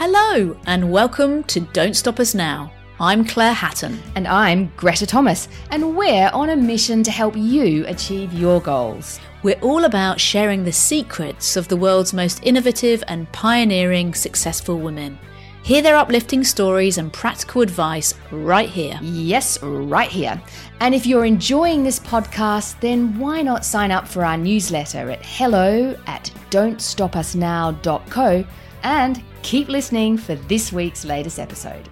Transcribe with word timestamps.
Hello, 0.00 0.56
and 0.66 0.92
welcome 0.92 1.42
to 1.42 1.58
Don't 1.58 1.94
Stop 1.94 2.20
Us 2.20 2.32
Now. 2.32 2.72
I'm 3.00 3.24
Claire 3.24 3.52
Hatton. 3.52 4.00
And 4.14 4.28
I'm 4.28 4.72
Greta 4.76 5.06
Thomas, 5.08 5.48
and 5.72 5.96
we're 5.96 6.30
on 6.32 6.50
a 6.50 6.56
mission 6.56 7.02
to 7.02 7.10
help 7.10 7.36
you 7.36 7.84
achieve 7.88 8.32
your 8.32 8.60
goals. 8.60 9.18
We're 9.42 9.58
all 9.58 9.86
about 9.86 10.20
sharing 10.20 10.62
the 10.62 10.70
secrets 10.70 11.56
of 11.56 11.66
the 11.66 11.76
world's 11.76 12.14
most 12.14 12.38
innovative 12.44 13.02
and 13.08 13.30
pioneering 13.32 14.14
successful 14.14 14.78
women. 14.78 15.18
Hear 15.64 15.82
their 15.82 15.96
uplifting 15.96 16.44
stories 16.44 16.98
and 16.98 17.12
practical 17.12 17.62
advice 17.62 18.14
right 18.30 18.68
here. 18.68 19.00
Yes, 19.02 19.60
right 19.64 20.08
here. 20.08 20.40
And 20.78 20.94
if 20.94 21.06
you're 21.06 21.24
enjoying 21.26 21.82
this 21.82 21.98
podcast, 21.98 22.78
then 22.78 23.18
why 23.18 23.42
not 23.42 23.64
sign 23.64 23.90
up 23.90 24.06
for 24.06 24.24
our 24.24 24.36
newsletter 24.36 25.10
at 25.10 25.26
hello 25.26 25.98
at 26.06 26.30
don'tstopusnow.co 26.50 28.44
and 28.82 29.22
keep 29.42 29.68
listening 29.68 30.16
for 30.16 30.34
this 30.34 30.72
week's 30.72 31.04
latest 31.04 31.38
episode. 31.38 31.88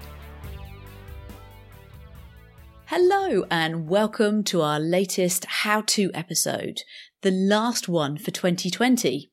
Hello, 2.87 3.45
and 3.51 3.89
welcome 3.89 4.45
to 4.45 4.63
our 4.63 4.79
latest 4.79 5.45
how 5.47 5.81
to 5.83 6.11
episode, 6.15 6.83
the 7.23 7.33
last 7.33 7.89
one 7.89 8.17
for 8.17 8.31
2020. 8.31 9.31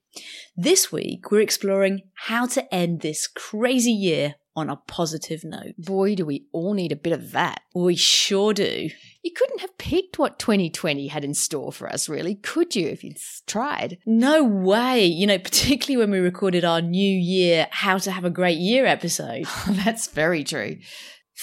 This 0.56 0.92
week, 0.92 1.32
we're 1.32 1.42
exploring 1.42 2.02
how 2.14 2.46
to 2.48 2.74
end 2.74 3.02
this 3.02 3.28
crazy 3.28 3.92
year 3.92 4.36
on 4.56 4.70
a 4.70 4.76
positive 4.76 5.44
note. 5.44 5.76
Boy, 5.78 6.16
do 6.16 6.26
we 6.26 6.46
all 6.52 6.74
need 6.74 6.92
a 6.92 6.96
bit 6.96 7.14
of 7.14 7.32
that. 7.32 7.62
We 7.76 7.96
sure 7.96 8.54
do. 8.54 8.90
You 9.24 9.32
couldn't 9.32 9.62
have 9.62 9.78
picked 9.78 10.20
what 10.20 10.38
2020 10.38 11.08
had 11.08 11.24
in 11.24 11.34
store 11.34 11.72
for 11.72 11.88
us, 11.88 12.10
really, 12.10 12.36
could 12.36 12.76
you, 12.76 12.90
if 12.90 13.06
you'd 13.06 13.20
tried? 13.48 13.98
No 14.06 14.44
way. 14.44 15.06
You 15.06 15.28
know, 15.28 15.40
particularly 15.40 15.96
when 15.96 16.12
we 16.12 16.20
recorded 16.20 16.66
our 16.66 16.82
New 16.82 17.18
Year 17.18 17.68
How 17.72 17.98
to 18.00 18.12
Have 18.12 18.26
a 18.26 18.30
Great 18.30 18.58
Year 18.58 18.86
episode. 18.86 19.46
That's 19.68 20.08
very 20.08 20.44
true. 20.44 20.78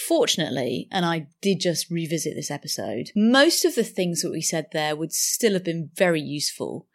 Fortunately, 0.07 0.87
and 0.91 1.05
I 1.05 1.25
did 1.41 1.59
just 1.59 1.89
revisit 1.89 2.35
this 2.35 2.51
episode, 2.51 3.09
most 3.15 3.65
of 3.65 3.75
the 3.75 3.83
things 3.83 4.21
that 4.21 4.31
we 4.31 4.41
said 4.41 4.67
there 4.71 4.95
would 4.95 5.11
still 5.11 5.53
have 5.53 5.65
been 5.65 5.89
very 5.95 6.21
useful. 6.21 6.87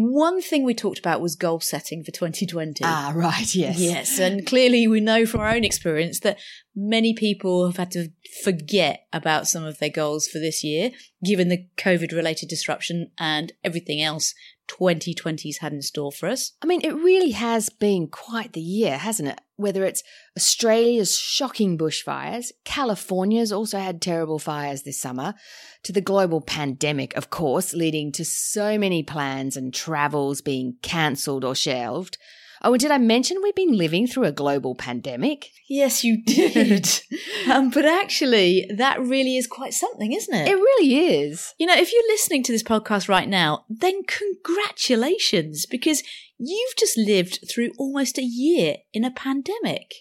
One 0.00 0.40
thing 0.40 0.64
we 0.64 0.74
talked 0.74 1.00
about 1.00 1.20
was 1.20 1.34
goal 1.34 1.58
setting 1.58 2.04
for 2.04 2.12
2020. 2.12 2.84
Ah, 2.84 3.12
right, 3.16 3.52
yes. 3.52 3.80
Yes, 3.80 4.20
and 4.20 4.46
clearly 4.46 4.86
we 4.86 5.00
know 5.00 5.26
from 5.26 5.40
our 5.40 5.48
own 5.48 5.64
experience 5.64 6.20
that 6.20 6.38
many 6.76 7.14
people 7.14 7.66
have 7.66 7.78
had 7.78 7.90
to 7.92 8.10
forget 8.44 9.08
about 9.12 9.48
some 9.48 9.64
of 9.64 9.80
their 9.80 9.90
goals 9.90 10.28
for 10.28 10.38
this 10.38 10.62
year, 10.62 10.92
given 11.24 11.48
the 11.48 11.66
COVID 11.76 12.12
related 12.12 12.48
disruption 12.48 13.10
and 13.18 13.52
everything 13.64 14.00
else 14.00 14.34
2020's 14.68 15.58
had 15.58 15.72
in 15.72 15.82
store 15.82 16.12
for 16.12 16.28
us. 16.28 16.52
I 16.62 16.66
mean, 16.66 16.82
it 16.84 16.94
really 16.94 17.32
has 17.32 17.68
been 17.68 18.06
quite 18.06 18.52
the 18.52 18.60
year, 18.60 18.98
hasn't 18.98 19.30
it? 19.30 19.40
Whether 19.58 19.84
it's 19.84 20.04
Australia's 20.36 21.18
shocking 21.18 21.76
bushfires, 21.76 22.52
California's 22.64 23.50
also 23.50 23.80
had 23.80 24.00
terrible 24.00 24.38
fires 24.38 24.84
this 24.84 25.00
summer, 25.00 25.34
to 25.82 25.92
the 25.92 26.00
global 26.00 26.40
pandemic, 26.40 27.16
of 27.16 27.28
course, 27.28 27.74
leading 27.74 28.12
to 28.12 28.24
so 28.24 28.78
many 28.78 29.02
plans 29.02 29.56
and 29.56 29.74
travels 29.74 30.42
being 30.42 30.76
cancelled 30.80 31.44
or 31.44 31.56
shelved. 31.56 32.18
Oh, 32.62 32.72
and 32.72 32.80
did 32.80 32.90
I 32.90 32.98
mention 32.98 33.40
we've 33.42 33.54
been 33.54 33.76
living 33.76 34.06
through 34.06 34.24
a 34.24 34.32
global 34.32 34.74
pandemic? 34.74 35.50
Yes, 35.68 36.02
you 36.02 36.22
did. 36.24 36.88
um, 37.50 37.70
but 37.70 37.84
actually, 37.84 38.68
that 38.76 39.00
really 39.00 39.36
is 39.36 39.46
quite 39.46 39.74
something, 39.74 40.12
isn't 40.12 40.34
it? 40.34 40.48
It 40.48 40.56
really 40.56 41.22
is. 41.22 41.54
You 41.58 41.66
know, 41.66 41.76
if 41.76 41.92
you're 41.92 42.02
listening 42.08 42.42
to 42.44 42.52
this 42.52 42.62
podcast 42.62 43.08
right 43.08 43.28
now, 43.28 43.64
then 43.68 44.02
congratulations, 44.04 45.66
because 45.66 46.02
you've 46.38 46.76
just 46.76 46.96
lived 46.96 47.44
through 47.48 47.70
almost 47.78 48.18
a 48.18 48.22
year 48.22 48.76
in 48.92 49.04
a 49.04 49.10
pandemic. 49.10 49.94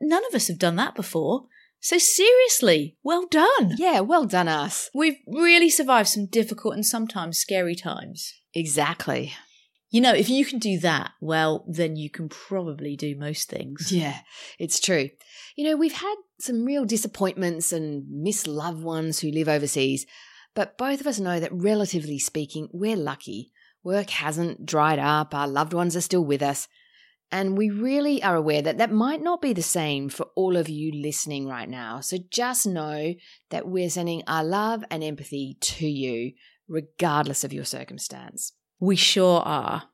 None 0.00 0.24
of 0.26 0.34
us 0.34 0.48
have 0.48 0.58
done 0.58 0.76
that 0.76 0.94
before. 0.94 1.46
So 1.80 1.98
seriously, 1.98 2.96
well 3.02 3.26
done. 3.26 3.74
Yeah, 3.76 4.00
well 4.00 4.24
done 4.24 4.46
us. 4.46 4.88
We've 4.94 5.18
really 5.26 5.68
survived 5.68 6.08
some 6.08 6.26
difficult 6.26 6.74
and 6.74 6.86
sometimes 6.86 7.38
scary 7.38 7.74
times. 7.74 8.34
Exactly. 8.54 9.32
You 9.92 10.00
know, 10.00 10.14
if 10.14 10.30
you 10.30 10.46
can 10.46 10.58
do 10.58 10.78
that, 10.80 11.10
well, 11.20 11.66
then 11.68 11.96
you 11.96 12.08
can 12.08 12.30
probably 12.30 12.96
do 12.96 13.14
most 13.14 13.50
things. 13.50 13.92
Yeah, 13.92 14.20
it's 14.58 14.80
true. 14.80 15.10
You 15.54 15.68
know, 15.68 15.76
we've 15.76 15.92
had 15.92 16.14
some 16.40 16.64
real 16.64 16.86
disappointments 16.86 17.72
and 17.72 18.06
missed 18.08 18.46
loved 18.46 18.82
ones 18.82 19.20
who 19.20 19.30
live 19.30 19.50
overseas, 19.50 20.06
but 20.54 20.78
both 20.78 21.02
of 21.02 21.06
us 21.06 21.20
know 21.20 21.38
that 21.38 21.52
relatively 21.52 22.18
speaking, 22.18 22.68
we're 22.72 22.96
lucky. 22.96 23.52
Work 23.84 24.08
hasn't 24.08 24.64
dried 24.64 24.98
up, 24.98 25.34
our 25.34 25.46
loved 25.46 25.74
ones 25.74 25.94
are 25.94 26.00
still 26.00 26.24
with 26.24 26.40
us, 26.40 26.68
and 27.30 27.58
we 27.58 27.68
really 27.68 28.22
are 28.22 28.36
aware 28.36 28.62
that 28.62 28.78
that 28.78 28.92
might 28.92 29.22
not 29.22 29.42
be 29.42 29.52
the 29.52 29.60
same 29.60 30.08
for 30.08 30.24
all 30.34 30.56
of 30.56 30.70
you 30.70 30.90
listening 30.90 31.46
right 31.46 31.68
now. 31.68 32.00
So 32.00 32.16
just 32.30 32.66
know 32.66 33.12
that 33.50 33.68
we're 33.68 33.90
sending 33.90 34.22
our 34.26 34.42
love 34.42 34.84
and 34.90 35.04
empathy 35.04 35.58
to 35.60 35.86
you, 35.86 36.32
regardless 36.66 37.44
of 37.44 37.52
your 37.52 37.66
circumstance. 37.66 38.52
We 38.82 38.96
sure 38.96 39.40
are. 39.42 39.84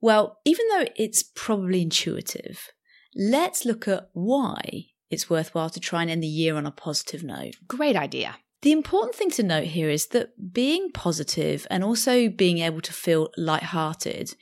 Well, 0.00 0.40
even 0.44 0.66
though 0.70 0.86
it's 0.96 1.22
probably 1.22 1.82
intuitive, 1.82 2.72
let's 3.14 3.64
look 3.64 3.86
at 3.86 4.10
why 4.14 4.86
it's 5.12 5.30
worthwhile 5.30 5.70
to 5.70 5.78
try 5.78 6.02
and 6.02 6.10
end 6.10 6.24
the 6.24 6.26
year 6.26 6.56
on 6.56 6.66
a 6.66 6.72
positive 6.72 7.22
note. 7.22 7.54
Great 7.68 7.94
idea. 7.94 8.38
The 8.62 8.72
important 8.72 9.14
thing 9.14 9.30
to 9.30 9.44
note 9.44 9.68
here 9.68 9.88
is 9.88 10.08
that 10.08 10.52
being 10.52 10.90
positive 10.90 11.68
and 11.70 11.84
also 11.84 12.28
being 12.28 12.58
able 12.58 12.80
to 12.80 12.92
feel 12.92 13.28
lighthearted 13.36 14.34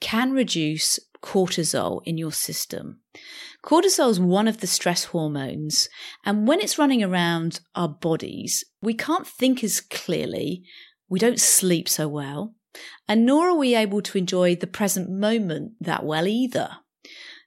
can 0.00 0.32
reduce 0.32 0.98
cortisol 1.22 2.00
in 2.06 2.16
your 2.16 2.32
system. 2.32 3.00
Cortisol 3.62 4.08
is 4.08 4.18
one 4.18 4.48
of 4.48 4.60
the 4.60 4.66
stress 4.66 5.04
hormones, 5.04 5.90
and 6.24 6.48
when 6.48 6.60
it's 6.60 6.78
running 6.78 7.04
around 7.04 7.60
our 7.74 7.90
bodies, 7.90 8.64
we 8.80 8.94
can't 8.94 9.26
think 9.26 9.62
as 9.62 9.82
clearly, 9.82 10.62
we 11.10 11.18
don't 11.18 11.40
sleep 11.40 11.90
so 11.90 12.08
well, 12.08 12.54
and 13.08 13.24
nor 13.24 13.48
are 13.48 13.56
we 13.56 13.74
able 13.74 14.02
to 14.02 14.18
enjoy 14.18 14.54
the 14.54 14.66
present 14.66 15.10
moment 15.10 15.72
that 15.80 16.04
well 16.04 16.26
either. 16.26 16.78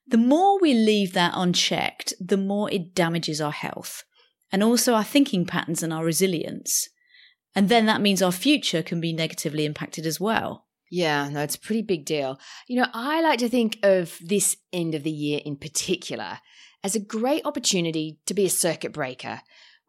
The 0.07 0.17
more 0.17 0.59
we 0.59 0.73
leave 0.73 1.13
that 1.13 1.33
unchecked, 1.35 2.13
the 2.19 2.37
more 2.37 2.69
it 2.71 2.93
damages 2.93 3.39
our 3.39 3.51
health 3.51 4.03
and 4.51 4.61
also 4.61 4.93
our 4.93 5.03
thinking 5.03 5.45
patterns 5.45 5.81
and 5.81 5.93
our 5.93 6.03
resilience. 6.03 6.89
And 7.55 7.69
then 7.69 7.85
that 7.85 8.01
means 8.01 8.21
our 8.21 8.31
future 8.31 8.83
can 8.83 8.99
be 8.99 9.13
negatively 9.13 9.65
impacted 9.65 10.05
as 10.05 10.19
well. 10.19 10.67
Yeah, 10.89 11.29
no, 11.29 11.41
it's 11.41 11.55
a 11.55 11.59
pretty 11.59 11.81
big 11.81 12.03
deal. 12.05 12.37
You 12.67 12.81
know, 12.81 12.87
I 12.93 13.21
like 13.21 13.39
to 13.39 13.49
think 13.49 13.79
of 13.83 14.17
this 14.19 14.57
end 14.73 14.93
of 14.93 15.03
the 15.03 15.11
year 15.11 15.39
in 15.45 15.55
particular 15.55 16.39
as 16.83 16.95
a 16.95 16.99
great 16.99 17.45
opportunity 17.45 18.19
to 18.25 18.33
be 18.33 18.45
a 18.45 18.49
circuit 18.49 18.91
breaker. 18.91 19.41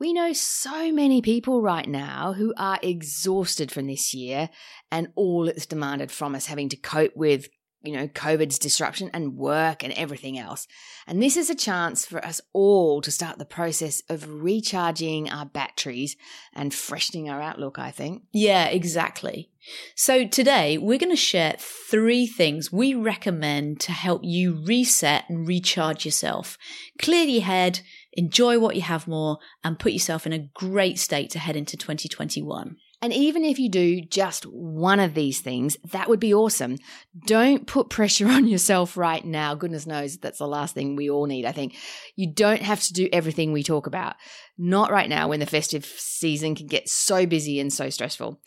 We 0.03 0.13
know 0.13 0.33
so 0.33 0.91
many 0.91 1.23
people 1.23 1.63
right 1.63 1.89
now 1.89 2.33
who 2.33 2.53
are 2.57 2.81
exhausted 2.83 3.71
from 3.71 3.87
this 3.87 4.13
year 4.13 4.51
and 4.91 5.13
all 5.15 5.47
it's 5.47 5.65
demanded 5.65 6.11
from 6.11 6.35
us 6.35 6.47
having 6.47 6.69
to 6.71 6.77
cope 6.77 7.17
with 7.17 7.49
you 7.85 7.93
know, 7.93 8.09
COVID's 8.09 8.59
disruption 8.59 9.11
and 9.13 9.37
work 9.37 9.83
and 9.83 9.93
everything 9.95 10.39
else. 10.39 10.67
And 11.07 11.23
this 11.23 11.37
is 11.37 11.51
a 11.51 11.55
chance 11.55 12.05
for 12.05 12.25
us 12.25 12.41
all 12.53 13.01
to 13.01 13.11
start 13.11 13.39
the 13.39 13.45
process 13.45 14.03
of 14.09 14.29
recharging 14.29 15.31
our 15.31 15.47
batteries 15.47 16.17
and 16.55 16.73
freshening 16.73 17.29
our 17.29 17.41
outlook, 17.41 17.79
I 17.79 17.91
think. 17.91 18.23
Yeah, 18.33 18.67
exactly. 18.67 19.51
So 19.95 20.27
today 20.27 20.79
we're 20.79 20.99
going 20.99 21.11
to 21.11 21.17
share 21.17 21.57
three 21.59 22.27
things 22.27 22.73
we 22.73 22.95
recommend 22.95 23.81
to 23.81 23.93
help 23.93 24.23
you 24.25 24.63
reset 24.65 25.25
and 25.29 25.47
recharge 25.47 26.05
yourself. 26.05 26.59
Clear 27.01 27.25
your 27.25 27.43
head, 27.43 27.81
enjoy 28.13 28.59
what 28.59 28.77
you 28.77 28.83
have 28.83 29.09
more, 29.09 29.39
and 29.65 29.79
put 29.79 29.93
yourself 29.93 30.27
in 30.27 30.33
a 30.33 30.49
great 30.55 30.99
state 30.99 31.31
to 31.31 31.39
head 31.39 31.57
into 31.57 31.77
2021. 31.77 32.77
And 33.03 33.13
even 33.13 33.45
if 33.45 33.59
you 33.59 33.69
do 33.69 34.01
just 34.01 34.45
one 34.45 35.01
of 35.01 35.15
these 35.15 35.41
things, 35.41 35.77
that 35.91 36.09
would 36.09 36.21
be 36.21 36.33
awesome. 36.33 36.79
Don't 37.27 37.67
put 37.67 37.91
pressure 37.91 38.29
on 38.31 38.47
yourself 38.47 38.97
right 38.97 39.25
now. 39.25 39.57
Goodness 39.57 39.87
knows 39.87 40.19
that's 40.19 40.39
the 40.39 40.47
last 40.47 40.75
thing 40.75 40.95
we 40.95 41.11
all 41.11 41.27
need, 41.27 41.45
I 41.45 41.53
think. 41.53 41.75
You 42.15 42.33
don't 42.33 42.63
have 42.63 42.81
to 42.85 42.93
do 42.93 43.09
everything 43.13 43.51
we 43.51 43.65
talk 43.65 43.89
about. 43.89 44.15
Not 44.57 44.93
right 44.93 45.09
now 45.09 45.29
when 45.29 45.41
the 45.41 45.47
festive 45.47 45.85
season 45.85 46.55
can 46.55 46.69
get 46.69 46.89
so 46.89 47.27
busy 47.27 47.59
and 47.59 47.73
so 47.73 47.91
stressful. 47.91 48.41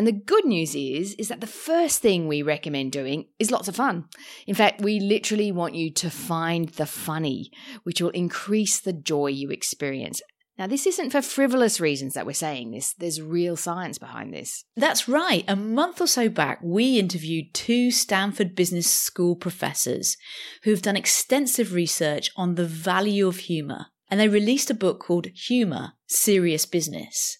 And 0.00 0.06
the 0.06 0.12
good 0.12 0.46
news 0.46 0.74
is 0.74 1.12
is 1.18 1.28
that 1.28 1.42
the 1.42 1.46
first 1.46 2.00
thing 2.00 2.26
we 2.26 2.40
recommend 2.40 2.90
doing 2.90 3.26
is 3.38 3.50
lots 3.50 3.68
of 3.68 3.76
fun. 3.76 4.06
In 4.46 4.54
fact, 4.54 4.80
we 4.80 4.98
literally 4.98 5.52
want 5.52 5.74
you 5.74 5.92
to 5.92 6.08
find 6.08 6.70
the 6.70 6.86
funny, 6.86 7.50
which 7.82 8.00
will 8.00 8.08
increase 8.08 8.80
the 8.80 8.94
joy 8.94 9.26
you 9.26 9.50
experience. 9.50 10.22
Now, 10.56 10.68
this 10.68 10.86
isn't 10.86 11.10
for 11.10 11.20
frivolous 11.20 11.82
reasons 11.82 12.14
that 12.14 12.24
we're 12.24 12.32
saying 12.32 12.70
this. 12.70 12.94
There's 12.94 13.20
real 13.20 13.56
science 13.58 13.98
behind 13.98 14.32
this. 14.32 14.64
That's 14.74 15.06
right. 15.06 15.44
A 15.46 15.54
month 15.54 16.00
or 16.00 16.06
so 16.06 16.30
back, 16.30 16.60
we 16.62 16.98
interviewed 16.98 17.52
two 17.52 17.90
Stanford 17.90 18.56
Business 18.56 18.90
School 18.90 19.36
professors 19.36 20.16
who've 20.62 20.80
done 20.80 20.96
extensive 20.96 21.74
research 21.74 22.30
on 22.38 22.54
the 22.54 22.64
value 22.64 23.28
of 23.28 23.36
humour. 23.36 23.88
And 24.10 24.18
they 24.18 24.28
released 24.28 24.70
a 24.70 24.74
book 24.74 24.98
called 24.98 25.26
Humour 25.26 25.92
Serious 26.06 26.64
Business 26.64 27.36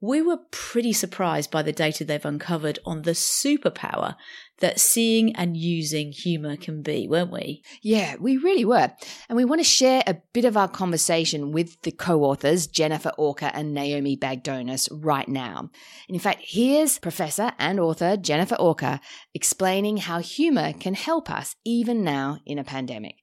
we 0.00 0.20
were 0.20 0.38
pretty 0.50 0.92
surprised 0.92 1.50
by 1.50 1.62
the 1.62 1.72
data 1.72 2.04
they've 2.04 2.24
uncovered 2.24 2.78
on 2.84 3.02
the 3.02 3.12
superpower 3.12 4.16
that 4.58 4.80
seeing 4.80 5.34
and 5.36 5.56
using 5.56 6.12
humour 6.12 6.56
can 6.56 6.82
be, 6.82 7.08
weren't 7.08 7.32
we? 7.32 7.62
Yeah, 7.82 8.16
we 8.18 8.36
really 8.36 8.64
were. 8.64 8.92
And 9.28 9.36
we 9.36 9.44
want 9.44 9.60
to 9.60 9.64
share 9.64 10.02
a 10.06 10.18
bit 10.32 10.44
of 10.44 10.56
our 10.56 10.68
conversation 10.68 11.52
with 11.52 11.80
the 11.82 11.90
co 11.90 12.24
authors, 12.24 12.66
Jennifer 12.66 13.12
Aaker 13.18 13.50
and 13.54 13.74
Naomi 13.74 14.16
Bagdonas, 14.16 14.88
right 14.90 15.28
now. 15.28 15.70
And 16.08 16.14
in 16.14 16.20
fact, 16.20 16.42
here's 16.42 16.98
Professor 16.98 17.52
and 17.58 17.80
author 17.80 18.16
Jennifer 18.16 18.56
Aaker 18.56 19.00
explaining 19.34 19.98
how 19.98 20.18
humour 20.18 20.72
can 20.74 20.94
help 20.94 21.30
us 21.30 21.56
even 21.64 22.04
now 22.04 22.38
in 22.44 22.58
a 22.58 22.64
pandemic. 22.64 23.16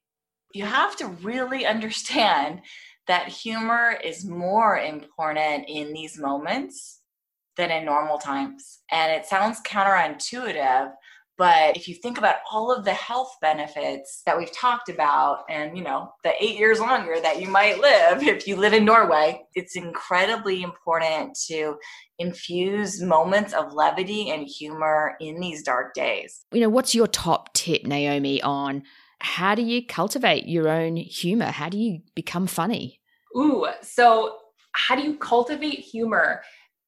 You 0.53 0.65
have 0.65 0.95
to 0.97 1.07
really 1.07 1.65
understand 1.65 2.61
that 3.07 3.27
humor 3.27 3.97
is 4.03 4.25
more 4.25 4.77
important 4.77 5.65
in 5.67 5.93
these 5.93 6.19
moments 6.19 7.01
than 7.57 7.71
in 7.71 7.85
normal 7.85 8.17
times. 8.17 8.79
And 8.91 9.11
it 9.11 9.25
sounds 9.25 9.61
counterintuitive, 9.61 10.91
but 11.37 11.75
if 11.75 11.87
you 11.87 11.95
think 11.95 12.17
about 12.17 12.37
all 12.51 12.71
of 12.71 12.85
the 12.85 12.93
health 12.93 13.35
benefits 13.41 14.21
that 14.25 14.37
we've 14.37 14.51
talked 14.51 14.87
about 14.87 15.45
and 15.49 15.75
you 15.75 15.83
know 15.83 16.11
the 16.23 16.31
8 16.39 16.57
years 16.57 16.79
longer 16.79 17.15
that 17.21 17.41
you 17.41 17.47
might 17.47 17.81
live 17.81 18.21
if 18.27 18.47
you 18.47 18.55
live 18.55 18.73
in 18.73 18.85
Norway, 18.85 19.41
it's 19.55 19.75
incredibly 19.75 20.61
important 20.61 21.37
to 21.47 21.75
infuse 22.19 23.01
moments 23.01 23.53
of 23.53 23.73
levity 23.73 24.29
and 24.29 24.47
humor 24.47 25.15
in 25.19 25.39
these 25.39 25.63
dark 25.63 25.93
days. 25.93 26.45
You 26.51 26.61
know, 26.61 26.69
what's 26.69 26.93
your 26.93 27.07
top 27.07 27.53
tip 27.53 27.85
Naomi 27.85 28.41
on 28.41 28.83
how 29.23 29.55
do 29.55 29.61
you 29.61 29.85
cultivate 29.85 30.47
your 30.47 30.67
own 30.67 30.97
humor? 30.97 31.45
How 31.45 31.69
do 31.69 31.77
you 31.77 32.01
become 32.13 32.45
funny? 32.45 32.99
Ooh, 33.37 33.65
so 33.81 34.37
how 34.73 34.97
do 34.97 35.01
you 35.01 35.17
cultivate 35.17 35.79
humor? 35.79 36.43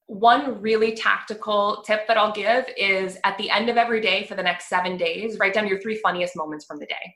One 0.06 0.60
really 0.60 0.94
tactical 0.94 1.82
tip 1.86 2.06
that 2.06 2.18
I'll 2.18 2.34
give 2.34 2.66
is 2.76 3.16
at 3.24 3.38
the 3.38 3.48
end 3.48 3.70
of 3.70 3.78
every 3.78 4.02
day 4.02 4.26
for 4.26 4.34
the 4.34 4.42
next 4.42 4.68
seven 4.68 4.98
days, 4.98 5.38
write 5.38 5.54
down 5.54 5.66
your 5.66 5.80
three 5.80 5.96
funniest 5.96 6.36
moments 6.36 6.66
from 6.66 6.78
the 6.78 6.84
day. 6.84 7.14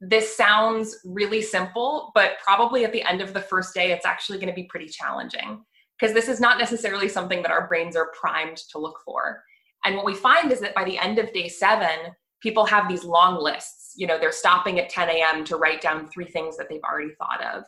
This 0.00 0.36
sounds 0.36 0.98
really 1.04 1.40
simple, 1.40 2.10
but 2.16 2.32
probably 2.44 2.84
at 2.84 2.92
the 2.92 3.02
end 3.02 3.20
of 3.20 3.32
the 3.32 3.40
first 3.40 3.74
day, 3.74 3.92
it's 3.92 4.06
actually 4.06 4.38
going 4.38 4.48
to 4.48 4.54
be 4.54 4.64
pretty 4.64 4.88
challenging 4.88 5.64
because 5.98 6.12
this 6.12 6.28
is 6.28 6.40
not 6.40 6.58
necessarily 6.58 7.08
something 7.08 7.42
that 7.42 7.52
our 7.52 7.68
brains 7.68 7.94
are 7.94 8.10
primed 8.20 8.56
to 8.72 8.78
look 8.78 8.98
for. 9.04 9.40
And 9.84 9.94
what 9.94 10.04
we 10.04 10.14
find 10.14 10.50
is 10.50 10.58
that 10.60 10.74
by 10.74 10.82
the 10.82 10.98
end 10.98 11.20
of 11.20 11.32
day 11.32 11.48
seven, 11.48 12.12
people 12.40 12.64
have 12.66 12.88
these 12.88 13.04
long 13.04 13.42
lists. 13.42 13.92
You 13.96 14.06
know, 14.06 14.18
they're 14.18 14.32
stopping 14.32 14.78
at 14.78 14.90
10 14.90 15.08
a.m. 15.08 15.44
to 15.44 15.56
write 15.56 15.80
down 15.80 16.08
three 16.08 16.26
things 16.26 16.56
that 16.56 16.68
they've 16.68 16.82
already 16.82 17.12
thought 17.18 17.44
of. 17.44 17.64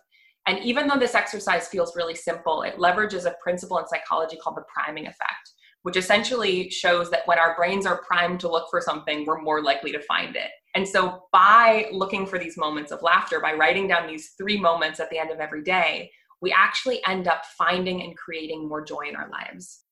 And 0.46 0.58
even 0.60 0.86
though 0.86 0.98
this 0.98 1.14
exercise 1.14 1.68
feels 1.68 1.96
really 1.96 2.14
simple, 2.14 2.62
it 2.62 2.76
leverages 2.76 3.26
a 3.26 3.36
principle 3.42 3.78
in 3.78 3.86
psychology 3.86 4.36
called 4.36 4.56
the 4.56 4.64
priming 4.72 5.06
effect, 5.06 5.52
which 5.82 5.96
essentially 5.96 6.70
shows 6.70 7.10
that 7.10 7.26
when 7.26 7.38
our 7.38 7.54
brains 7.56 7.86
are 7.86 8.02
primed 8.02 8.40
to 8.40 8.50
look 8.50 8.68
for 8.70 8.80
something, 8.80 9.26
we're 9.26 9.42
more 9.42 9.62
likely 9.62 9.92
to 9.92 10.00
find 10.02 10.36
it. 10.36 10.50
And 10.74 10.86
so, 10.86 11.24
by 11.32 11.88
looking 11.92 12.26
for 12.26 12.38
these 12.38 12.56
moments 12.56 12.92
of 12.92 13.02
laughter, 13.02 13.40
by 13.40 13.52
writing 13.52 13.88
down 13.88 14.06
these 14.06 14.34
three 14.38 14.58
moments 14.58 15.00
at 15.00 15.10
the 15.10 15.18
end 15.18 15.30
of 15.30 15.40
every 15.40 15.62
day, 15.62 16.10
we 16.40 16.52
actually 16.56 17.00
end 17.06 17.28
up 17.28 17.44
finding 17.58 18.02
and 18.02 18.16
creating 18.16 18.68
more 18.68 18.84
joy 18.84 19.06
in 19.08 19.16
our 19.16 19.28
lives. 19.28 19.84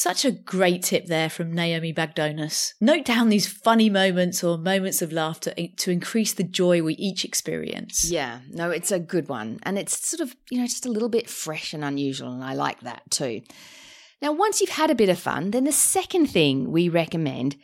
Such 0.00 0.24
a 0.24 0.30
great 0.30 0.84
tip 0.84 1.06
there 1.06 1.28
from 1.28 1.52
Naomi 1.52 1.92
Bagdonas. 1.92 2.74
Note 2.80 3.04
down 3.04 3.30
these 3.30 3.48
funny 3.48 3.90
moments 3.90 4.44
or 4.44 4.56
moments 4.56 5.02
of 5.02 5.10
laughter 5.10 5.52
to 5.76 5.90
increase 5.90 6.32
the 6.32 6.44
joy 6.44 6.84
we 6.84 6.94
each 6.94 7.24
experience. 7.24 8.08
Yeah, 8.08 8.38
no, 8.48 8.70
it's 8.70 8.92
a 8.92 9.00
good 9.00 9.28
one. 9.28 9.58
And 9.64 9.76
it's 9.76 10.08
sort 10.08 10.20
of, 10.20 10.36
you 10.52 10.60
know, 10.60 10.66
just 10.66 10.86
a 10.86 10.88
little 10.88 11.08
bit 11.08 11.28
fresh 11.28 11.74
and 11.74 11.82
unusual. 11.82 12.30
And 12.30 12.44
I 12.44 12.54
like 12.54 12.78
that 12.82 13.10
too. 13.10 13.40
Now, 14.22 14.30
once 14.30 14.60
you've 14.60 14.70
had 14.70 14.88
a 14.88 14.94
bit 14.94 15.08
of 15.08 15.18
fun, 15.18 15.50
then 15.50 15.64
the 15.64 15.72
second 15.72 16.28
thing 16.28 16.70
we 16.70 16.88
recommend 16.88 17.56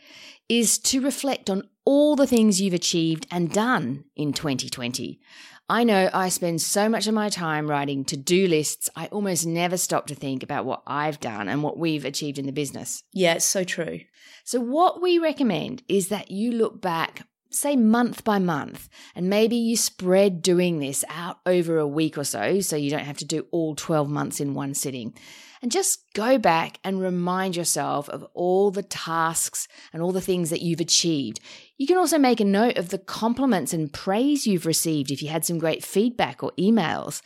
is 0.49 0.77
to 0.79 0.99
reflect 0.99 1.49
on 1.49 1.63
all 1.85 2.17
the 2.17 2.27
things 2.27 2.59
you've 2.59 2.73
achieved 2.73 3.27
and 3.31 3.49
done 3.49 4.03
in 4.17 4.33
2020. 4.33 5.21
I 5.67 5.83
know 5.83 6.09
I 6.13 6.29
spend 6.29 6.61
so 6.61 6.87
much 6.87 7.07
of 7.07 7.15
my 7.15 7.29
time 7.29 7.67
writing 7.67 8.05
to 8.05 8.17
do 8.17 8.47
lists, 8.47 8.87
I 8.95 9.07
almost 9.07 9.47
never 9.47 9.77
stop 9.77 10.05
to 10.07 10.15
think 10.15 10.43
about 10.43 10.65
what 10.65 10.83
I've 10.85 11.19
done 11.19 11.49
and 11.49 11.63
what 11.63 11.79
we've 11.79 12.05
achieved 12.05 12.37
in 12.37 12.45
the 12.45 12.51
business. 12.51 13.03
Yeah, 13.13 13.33
it's 13.33 13.45
so 13.45 13.63
true. 13.63 14.01
So, 14.43 14.59
what 14.59 15.01
we 15.01 15.17
recommend 15.17 15.81
is 15.87 16.09
that 16.09 16.29
you 16.29 16.51
look 16.51 16.81
back 16.81 17.27
say 17.55 17.75
month 17.75 18.23
by 18.23 18.37
month, 18.37 18.89
and 19.15 19.29
maybe 19.29 19.55
you 19.55 19.77
spread 19.77 20.41
doing 20.41 20.79
this 20.79 21.03
out 21.09 21.39
over 21.45 21.77
a 21.77 21.87
week 21.87 22.17
or 22.17 22.23
so, 22.23 22.59
so 22.59 22.75
you 22.75 22.89
don't 22.89 22.99
have 22.99 23.17
to 23.17 23.25
do 23.25 23.47
all 23.51 23.75
12 23.75 24.09
months 24.09 24.39
in 24.39 24.53
one 24.53 24.73
sitting. 24.73 25.13
And 25.61 25.71
just 25.71 26.03
go 26.13 26.37
back 26.37 26.79
and 26.83 27.01
remind 27.01 27.55
yourself 27.55 28.09
of 28.09 28.25
all 28.33 28.71
the 28.71 28.83
tasks 28.83 29.67
and 29.93 30.01
all 30.01 30.11
the 30.11 30.21
things 30.21 30.49
that 30.49 30.61
you've 30.61 30.81
achieved. 30.81 31.39
You 31.77 31.87
can 31.87 31.97
also 31.97 32.17
make 32.17 32.39
a 32.39 32.45
note 32.45 32.77
of 32.77 32.89
the 32.89 32.97
compliments 32.97 33.73
and 33.73 33.91
praise 33.91 34.45
you've 34.45 34.65
received 34.65 35.11
if 35.11 35.21
you 35.21 35.29
had 35.29 35.45
some 35.45 35.57
great 35.57 35.83
feedback 35.83 36.43
or 36.43 36.51
emails. 36.59 37.21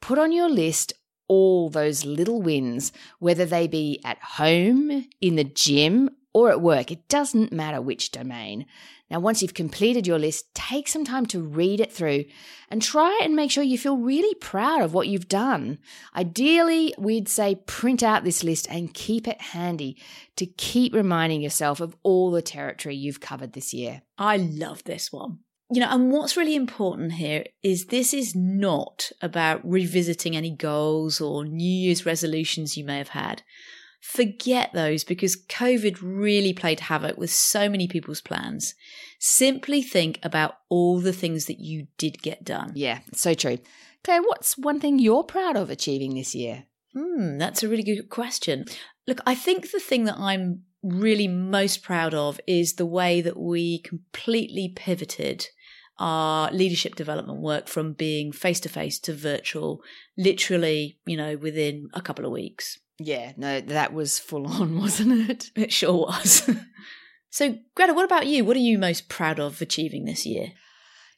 Put 0.00 0.18
on 0.18 0.32
your 0.32 0.48
list 0.48 0.92
all 1.28 1.68
those 1.68 2.04
little 2.04 2.40
wins, 2.40 2.90
whether 3.18 3.44
they 3.44 3.66
be 3.66 4.00
at 4.04 4.18
home, 4.18 5.06
in 5.20 5.36
the 5.36 5.44
gym, 5.44 6.10
or 6.32 6.50
at 6.50 6.60
work. 6.60 6.90
It 6.90 7.08
doesn't 7.08 7.52
matter 7.52 7.80
which 7.80 8.10
domain. 8.10 8.66
Now, 9.10 9.20
once 9.20 9.40
you've 9.40 9.54
completed 9.54 10.06
your 10.06 10.18
list, 10.18 10.54
take 10.54 10.86
some 10.86 11.04
time 11.04 11.24
to 11.26 11.40
read 11.40 11.80
it 11.80 11.92
through 11.92 12.26
and 12.70 12.82
try 12.82 13.18
and 13.22 13.34
make 13.34 13.50
sure 13.50 13.64
you 13.64 13.78
feel 13.78 13.96
really 13.96 14.34
proud 14.34 14.82
of 14.82 14.92
what 14.92 15.08
you've 15.08 15.28
done. 15.28 15.78
Ideally, 16.14 16.94
we'd 16.98 17.28
say 17.28 17.54
print 17.66 18.02
out 18.02 18.24
this 18.24 18.44
list 18.44 18.66
and 18.70 18.92
keep 18.92 19.26
it 19.26 19.40
handy 19.40 20.00
to 20.36 20.44
keep 20.44 20.94
reminding 20.94 21.40
yourself 21.40 21.80
of 21.80 21.96
all 22.02 22.30
the 22.30 22.42
territory 22.42 22.96
you've 22.96 23.20
covered 23.20 23.54
this 23.54 23.72
year. 23.72 24.02
I 24.18 24.36
love 24.36 24.84
this 24.84 25.10
one. 25.10 25.38
You 25.70 25.80
know, 25.80 25.88
and 25.90 26.10
what's 26.10 26.36
really 26.36 26.54
important 26.54 27.12
here 27.12 27.44
is 27.62 27.86
this 27.86 28.14
is 28.14 28.34
not 28.34 29.10
about 29.20 29.60
revisiting 29.68 30.34
any 30.34 30.50
goals 30.50 31.20
or 31.20 31.44
New 31.44 31.70
Year's 31.70 32.06
resolutions 32.06 32.76
you 32.76 32.84
may 32.84 32.96
have 32.96 33.10
had 33.10 33.42
Forget 34.00 34.72
those 34.72 35.04
because 35.04 35.36
COVID 35.48 35.98
really 36.00 36.52
played 36.52 36.80
havoc 36.80 37.18
with 37.18 37.30
so 37.30 37.68
many 37.68 37.88
people's 37.88 38.20
plans. 38.20 38.74
Simply 39.18 39.82
think 39.82 40.18
about 40.22 40.58
all 40.68 41.00
the 41.00 41.12
things 41.12 41.46
that 41.46 41.58
you 41.58 41.88
did 41.98 42.22
get 42.22 42.44
done. 42.44 42.72
Yeah, 42.74 43.00
so 43.12 43.34
true. 43.34 43.58
Claire, 44.04 44.22
what's 44.22 44.56
one 44.56 44.80
thing 44.80 44.98
you're 44.98 45.24
proud 45.24 45.56
of 45.56 45.70
achieving 45.70 46.14
this 46.14 46.34
year? 46.34 46.64
Hmm, 46.94 47.38
that's 47.38 47.62
a 47.62 47.68
really 47.68 47.82
good 47.82 48.08
question. 48.08 48.64
Look, 49.06 49.20
I 49.26 49.34
think 49.34 49.70
the 49.70 49.80
thing 49.80 50.04
that 50.04 50.18
I'm 50.18 50.62
really 50.82 51.28
most 51.28 51.82
proud 51.82 52.14
of 52.14 52.40
is 52.46 52.74
the 52.74 52.86
way 52.86 53.20
that 53.20 53.36
we 53.36 53.80
completely 53.80 54.72
pivoted 54.74 55.46
our 55.98 56.50
leadership 56.52 56.94
development 56.94 57.40
work 57.40 57.66
from 57.66 57.92
being 57.92 58.30
face 58.30 58.60
to 58.60 58.68
face 58.68 59.00
to 59.00 59.12
virtual, 59.12 59.82
literally, 60.16 60.98
you 61.04 61.16
know, 61.16 61.36
within 61.36 61.88
a 61.92 62.00
couple 62.00 62.24
of 62.24 62.30
weeks. 62.30 62.78
Yeah, 62.98 63.32
no, 63.36 63.60
that 63.60 63.92
was 63.92 64.18
full 64.18 64.46
on, 64.46 64.78
wasn't 64.80 65.30
it? 65.30 65.50
It 65.54 65.72
sure 65.72 66.06
was. 66.06 66.48
so, 67.30 67.58
Greta, 67.74 67.94
what 67.94 68.04
about 68.04 68.26
you? 68.26 68.44
What 68.44 68.56
are 68.56 68.60
you 68.60 68.78
most 68.78 69.08
proud 69.08 69.38
of 69.38 69.60
achieving 69.60 70.04
this 70.04 70.26
year? 70.26 70.52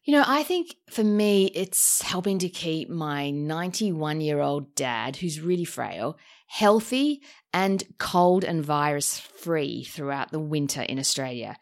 You 0.05 0.15
know, 0.15 0.25
I 0.27 0.43
think 0.43 0.75
for 0.91 1.05
me, 1.05 1.51
it's 1.55 2.03
helping 2.03 2.39
to 2.39 2.49
keep 2.49 2.89
my 2.89 3.31
91 3.31 4.21
year 4.21 4.41
old 4.41 4.75
dad, 4.75 5.17
who's 5.17 5.41
really 5.41 5.65
frail, 5.65 6.17
healthy 6.49 7.23
and 7.53 7.85
cold 7.99 8.45
and 8.45 8.65
virus 8.65 9.19
free 9.19 9.85
throughout 9.85 10.33
the 10.33 10.41
winter 10.41 10.83
in 10.83 10.99
Australia. 10.99 11.57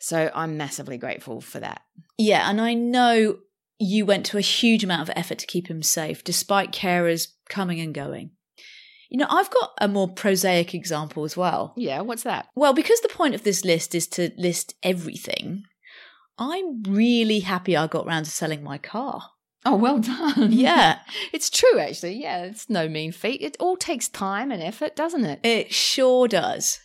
So 0.00 0.30
I'm 0.34 0.56
massively 0.56 0.96
grateful 0.96 1.40
for 1.40 1.60
that. 1.60 1.82
Yeah, 2.18 2.48
and 2.48 2.60
I 2.60 2.74
know 2.74 3.38
you 3.78 4.04
went 4.06 4.26
to 4.26 4.38
a 4.38 4.42
huge 4.42 4.84
amount 4.84 5.02
of 5.02 5.16
effort 5.16 5.38
to 5.38 5.46
keep 5.46 5.68
him 5.68 5.82
safe, 5.82 6.22
despite 6.22 6.72
carers 6.72 7.28
coming 7.48 7.80
and 7.80 7.94
going. 7.94 8.30
You 9.08 9.18
know, 9.18 9.26
I've 9.30 9.50
got 9.50 9.72
a 9.80 9.88
more 9.88 10.08
prosaic 10.08 10.74
example 10.74 11.24
as 11.24 11.36
well. 11.36 11.72
Yeah, 11.76 12.00
what's 12.02 12.24
that? 12.24 12.48
Well, 12.54 12.74
because 12.74 13.00
the 13.00 13.08
point 13.08 13.34
of 13.34 13.42
this 13.42 13.64
list 13.64 13.94
is 13.94 14.06
to 14.08 14.30
list 14.36 14.74
everything, 14.82 15.64
I'm 16.38 16.82
really 16.82 17.40
happy 17.40 17.76
I 17.76 17.86
got 17.86 18.06
round 18.06 18.26
to 18.26 18.30
selling 18.30 18.62
my 18.62 18.78
car. 18.78 19.30
Oh, 19.64 19.76
well 19.76 19.98
done. 20.00 20.52
Yeah, 20.52 21.00
It's 21.32 21.50
true, 21.50 21.78
actually. 21.78 22.20
Yeah, 22.22 22.44
it's 22.44 22.70
no 22.70 22.88
mean 22.88 23.12
feat. 23.12 23.40
It 23.42 23.56
all 23.58 23.76
takes 23.76 24.08
time 24.08 24.50
and 24.52 24.62
effort, 24.62 24.94
doesn't 24.94 25.24
it? 25.24 25.40
it 25.42 25.72
sure 25.72 26.28
does. 26.28 26.78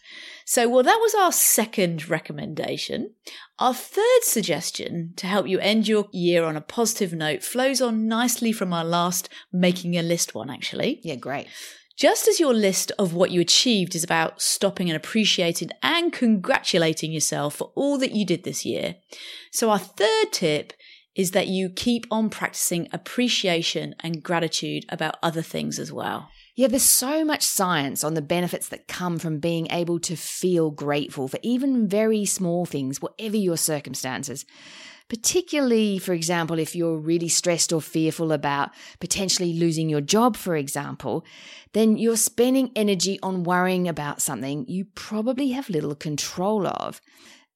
So, 0.46 0.68
well, 0.68 0.84
that 0.84 1.00
was 1.02 1.16
our 1.16 1.32
second 1.32 2.10
recommendation. 2.10 3.14
Our 3.60 3.74
third 3.74 4.24
suggestion 4.24 5.14
to 5.18 5.28
help 5.28 5.48
you 5.48 5.60
end 5.60 5.88
your 5.88 6.08
year 6.12 6.44
on 6.44 6.58
a 6.58 6.62
positive 6.62 7.14
note 7.14 7.44
flows 7.44 7.80
on 7.80 8.08
nicely 8.08 8.52
from 8.52 8.74
our 8.74 8.84
last 8.84 9.30
making 9.54 9.98
a 9.98 10.02
list 10.02 10.36
one, 10.36 10.50
actually. 10.50 11.00
Yeah, 11.04 11.16
great. 11.16 11.48
Just 11.96 12.28
as 12.28 12.40
your 12.40 12.54
list 12.54 12.92
of 12.98 13.14
what 13.14 13.30
you 13.32 13.40
achieved 13.40 13.94
is 13.94 14.04
about 14.04 14.42
stopping 14.42 14.90
and 14.90 14.98
appreciating 14.98 15.70
and 15.84 16.12
congratulating 16.12 17.12
yourself 17.12 17.56
for 17.56 17.72
all 17.76 17.98
that 18.00 18.14
you 18.14 18.26
did 18.26 18.44
this 18.44 18.66
year. 18.66 18.96
So, 19.52 19.70
our 19.70 19.80
third 19.80 20.32
tip 20.32 20.74
is 21.16 21.32
that 21.32 21.48
you 21.48 21.70
keep 21.70 22.08
on 22.10 22.30
practicing 22.30 22.88
appreciation 22.92 23.94
and 24.00 24.24
gratitude 24.24 24.86
about 24.90 25.18
other 25.22 25.44
things 25.44 25.78
as 25.78 25.94
well. 25.94 26.30
Yeah, 26.56 26.68
there's 26.68 26.84
so 26.84 27.24
much 27.24 27.44
science 27.44 28.04
on 28.04 28.16
the 28.16 28.22
benefits 28.22 28.70
that 28.70 28.88
come 28.88 29.20
from 29.20 29.40
being 29.40 29.68
able 29.72 30.00
to 30.02 30.16
feel 30.16 30.72
grateful 30.72 31.28
for 31.28 31.40
even 31.44 31.88
very 31.88 32.26
small 32.26 32.66
things, 32.66 33.02
whatever 33.02 33.38
your 33.38 33.58
circumstances. 33.58 34.46
Particularly, 35.14 36.00
for 36.00 36.14
example, 36.14 36.58
if 36.58 36.76
you're 36.76 36.98
really 36.98 37.30
stressed 37.30 37.72
or 37.72 37.84
fearful 37.84 38.32
about 38.32 38.72
potentially 39.00 39.54
losing 39.54 39.88
your 39.88 40.02
job, 40.02 40.36
for 40.36 40.56
example, 40.56 41.24
then 41.74 41.98
you're 41.98 42.18
spending 42.18 42.72
energy 42.76 43.20
on 43.22 43.44
worrying 43.44 43.88
about 43.88 44.24
something 44.24 44.66
you 44.68 44.86
probably 44.96 45.52
have 45.52 45.70
little 45.70 45.94
control 45.94 46.66
of. 46.66 47.00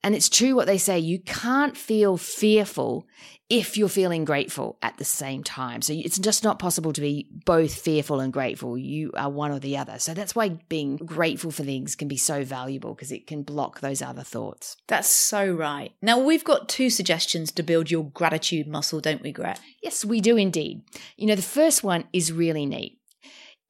And 0.03 0.15
it's 0.15 0.29
true 0.29 0.55
what 0.55 0.67
they 0.67 0.77
say 0.77 0.99
you 0.99 1.19
can't 1.19 1.75
feel 1.75 2.17
fearful 2.17 3.07
if 3.49 3.77
you're 3.77 3.87
feeling 3.87 4.25
grateful 4.25 4.77
at 4.81 4.97
the 4.97 5.05
same 5.05 5.41
time. 5.41 5.81
So 5.81 5.93
it's 5.93 6.19
just 6.19 6.43
not 6.43 6.59
possible 6.59 6.91
to 6.93 7.01
be 7.01 7.27
both 7.45 7.73
fearful 7.73 8.19
and 8.19 8.31
grateful. 8.31 8.77
You 8.77 9.11
are 9.15 9.29
one 9.29 9.51
or 9.51 9.59
the 9.59 9.77
other. 9.77 9.99
So 9.99 10.13
that's 10.13 10.35
why 10.35 10.49
being 10.67 10.97
grateful 10.97 11.51
for 11.51 11.63
things 11.63 11.95
can 11.95 12.09
be 12.09 12.17
so 12.17 12.43
valuable 12.43 12.93
because 12.93 13.11
it 13.11 13.25
can 13.25 13.43
block 13.43 13.79
those 13.79 14.01
other 14.01 14.23
thoughts. 14.23 14.75
That's 14.87 15.09
so 15.09 15.49
right. 15.49 15.93
Now, 16.01 16.19
we've 16.19 16.43
got 16.43 16.67
two 16.67 16.89
suggestions 16.89 17.51
to 17.53 17.63
build 17.63 17.89
your 17.89 18.05
gratitude 18.05 18.67
muscle, 18.67 18.99
don't 18.99 19.21
we, 19.21 19.31
Gret? 19.31 19.61
Yes, 19.81 20.03
we 20.03 20.19
do 20.19 20.35
indeed. 20.35 20.83
You 21.15 21.27
know, 21.27 21.35
the 21.35 21.41
first 21.41 21.83
one 21.83 22.05
is 22.11 22.33
really 22.33 22.65
neat. 22.65 22.99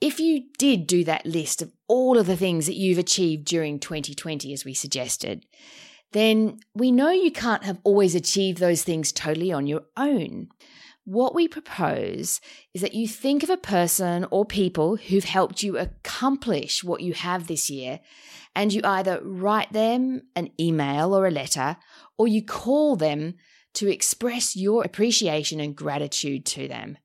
If 0.01 0.19
you 0.19 0.45
did 0.57 0.87
do 0.87 1.03
that 1.05 1.25
list 1.25 1.61
of 1.61 1.71
all 1.87 2.17
of 2.17 2.27
the 2.27 2.37
things 2.37 2.65
that 2.65 2.75
you've 2.75 2.99
achieved 2.99 3.45
during 3.45 3.79
2020, 3.79 4.53
as 4.53 4.65
we 4.65 4.73
suggested, 4.73 5.45
then 6.11 6.59
we 6.73 6.91
know 6.91 7.09
you 7.09 7.31
can't 7.31 7.63
have 7.63 7.79
always 7.83 8.15
achieved 8.15 8.59
those 8.59 8.83
things 8.83 9.11
totally 9.11 9.51
on 9.51 9.67
your 9.67 9.83
own. 9.95 10.49
What 11.03 11.35
we 11.35 11.47
propose 11.47 12.41
is 12.73 12.81
that 12.81 12.93
you 12.93 13.07
think 13.07 13.41
of 13.41 13.49
a 13.49 13.57
person 13.57 14.25
or 14.29 14.45
people 14.45 14.97
who've 14.97 15.23
helped 15.23 15.63
you 15.63 15.77
accomplish 15.77 16.83
what 16.83 17.01
you 17.01 17.13
have 17.13 17.47
this 17.47 17.69
year, 17.69 18.01
and 18.55 18.73
you 18.73 18.81
either 18.83 19.21
write 19.23 19.71
them 19.71 20.23
an 20.35 20.49
email 20.59 21.13
or 21.13 21.27
a 21.27 21.31
letter, 21.31 21.77
or 22.17 22.27
you 22.27 22.43
call 22.43 22.95
them 22.95 23.35
to 23.75 23.87
express 23.87 24.55
your 24.55 24.83
appreciation 24.83 25.59
and 25.59 25.75
gratitude 25.75 26.45
to 26.45 26.67
them. 26.67 26.97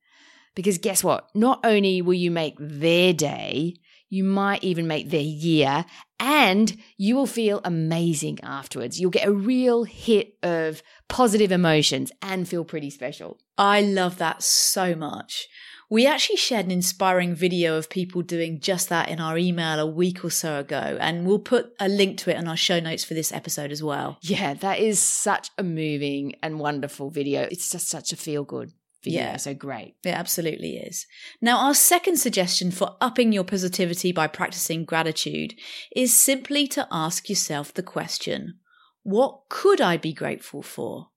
Because 0.54 0.78
guess 0.78 1.04
what? 1.04 1.28
Not 1.34 1.60
only 1.64 2.02
will 2.02 2.14
you 2.14 2.30
make 2.30 2.56
their 2.58 3.12
day, 3.12 3.76
you 4.12 4.22
might 4.22 4.62
even 4.62 4.86
make 4.86 5.08
their 5.08 5.20
year, 5.20 5.86
and 6.20 6.76
you 6.98 7.16
will 7.16 7.26
feel 7.26 7.62
amazing 7.64 8.38
afterwards. 8.42 9.00
You'll 9.00 9.10
get 9.10 9.26
a 9.26 9.32
real 9.32 9.84
hit 9.84 10.34
of 10.42 10.82
positive 11.08 11.50
emotions 11.50 12.12
and 12.20 12.46
feel 12.46 12.62
pretty 12.62 12.90
special. 12.90 13.38
I 13.56 13.80
love 13.80 14.18
that 14.18 14.42
so 14.42 14.94
much. 14.94 15.48
We 15.88 16.06
actually 16.06 16.36
shared 16.36 16.66
an 16.66 16.72
inspiring 16.72 17.34
video 17.34 17.78
of 17.78 17.88
people 17.88 18.20
doing 18.20 18.60
just 18.60 18.90
that 18.90 19.08
in 19.08 19.18
our 19.18 19.38
email 19.38 19.80
a 19.80 19.86
week 19.86 20.22
or 20.22 20.30
so 20.30 20.58
ago, 20.58 20.98
and 21.00 21.26
we'll 21.26 21.38
put 21.38 21.72
a 21.80 21.88
link 21.88 22.18
to 22.18 22.30
it 22.30 22.36
in 22.36 22.46
our 22.46 22.56
show 22.56 22.80
notes 22.80 23.04
for 23.04 23.14
this 23.14 23.32
episode 23.32 23.72
as 23.72 23.82
well. 23.82 24.18
Yeah, 24.20 24.52
that 24.52 24.78
is 24.78 24.98
such 24.98 25.48
a 25.56 25.62
moving 25.62 26.34
and 26.42 26.60
wonderful 26.60 27.08
video. 27.08 27.48
It's 27.50 27.70
just 27.70 27.88
such 27.88 28.12
a 28.12 28.16
feel 28.16 28.44
good 28.44 28.72
Yeah. 29.04 29.36
So 29.36 29.54
great. 29.54 29.96
It 30.04 30.10
absolutely 30.10 30.76
is. 30.76 31.06
Now, 31.40 31.58
our 31.58 31.74
second 31.74 32.16
suggestion 32.16 32.70
for 32.70 32.96
upping 33.00 33.32
your 33.32 33.44
positivity 33.44 34.12
by 34.12 34.28
practicing 34.28 34.84
gratitude 34.84 35.54
is 35.94 36.16
simply 36.16 36.66
to 36.68 36.86
ask 36.90 37.28
yourself 37.28 37.74
the 37.74 37.82
question 37.82 38.58
what 39.02 39.40
could 39.48 39.80
I 39.80 39.96
be 39.96 40.12
grateful 40.12 40.62
for? 40.62 41.08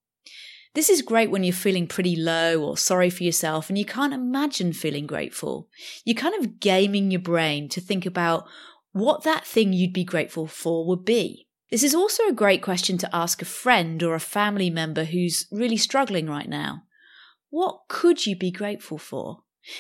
This 0.74 0.90
is 0.90 1.02
great 1.02 1.32
when 1.32 1.44
you're 1.44 1.54
feeling 1.54 1.88
pretty 1.88 2.16
low 2.16 2.62
or 2.62 2.78
sorry 2.78 3.10
for 3.10 3.24
yourself 3.24 3.70
and 3.70 3.78
you 3.78 3.86
can't 3.86 4.14
imagine 4.14 4.74
feeling 4.74 5.08
grateful. 5.08 5.70
You're 6.04 6.16
kind 6.16 6.36
of 6.36 6.60
gaming 6.60 7.12
your 7.12 7.22
brain 7.22 7.70
to 7.70 7.80
think 7.80 8.06
about 8.06 8.46
what 8.92 9.24
that 9.24 9.46
thing 9.46 9.72
you'd 9.72 9.94
be 9.94 10.04
grateful 10.04 10.48
for 10.48 10.86
would 10.88 11.06
be. 11.06 11.48
This 11.72 11.84
is 11.84 11.96
also 11.96 12.28
a 12.28 12.34
great 12.34 12.62
question 12.62 12.98
to 13.00 13.16
ask 13.16 13.42
a 13.42 13.46
friend 13.46 14.04
or 14.04 14.16
a 14.16 14.20
family 14.20 14.70
member 14.70 15.06
who's 15.06 15.48
really 15.52 15.78
struggling 15.78 16.28
right 16.28 16.50
now. 16.50 16.84
What 17.56 17.84
could 17.88 18.26
you 18.26 18.36
be 18.36 18.52
grateful 18.52 18.98
for? 18.98 19.38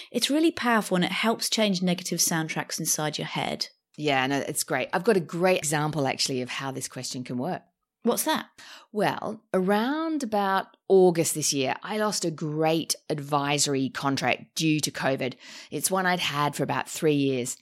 It's 0.10 0.30
really 0.30 0.50
powerful 0.50 0.96
and 0.96 1.04
it 1.04 1.12
helps 1.12 1.50
change 1.50 1.82
negative 1.82 2.20
soundtracks 2.20 2.80
inside 2.80 3.18
your 3.18 3.28
head. 3.28 3.68
Yeah, 3.98 4.26
no, 4.28 4.38
it's 4.38 4.64
great. 4.64 4.88
I've 4.94 5.04
got 5.04 5.18
a 5.18 5.20
great 5.20 5.58
example 5.58 6.08
actually 6.08 6.42
of 6.42 6.50
how 6.50 6.72
this 6.72 6.88
question 6.88 7.26
can 7.26 7.38
work. 7.38 7.64
What's 8.04 8.24
that? 8.24 8.46
Well, 8.94 9.42
around 9.54 10.24
about 10.24 10.68
August 10.88 11.36
this 11.36 11.52
year, 11.52 11.76
I 11.84 11.98
lost 11.98 12.24
a 12.24 12.32
great 12.32 12.96
advisory 13.10 13.90
contract 13.90 14.56
due 14.56 14.80
to 14.80 14.90
COVID. 14.90 15.34
It's 15.70 15.92
one 15.92 16.06
I'd 16.06 16.22
had 16.22 16.56
for 16.56 16.64
about 16.64 16.90
three 16.90 17.16
years. 17.16 17.58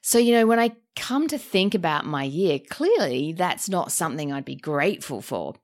So, 0.00 0.20
you 0.20 0.32
know, 0.32 0.46
when 0.46 0.60
I 0.60 0.76
come 0.94 1.26
to 1.26 1.38
think 1.38 1.74
about 1.74 2.06
my 2.06 2.22
year, 2.22 2.60
clearly 2.70 3.32
that's 3.32 3.68
not 3.68 3.90
something 3.90 4.32
I'd 4.32 4.44
be 4.44 4.54
grateful 4.54 5.20
for. 5.20 5.56